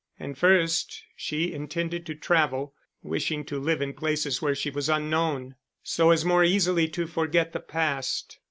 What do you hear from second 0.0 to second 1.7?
And first she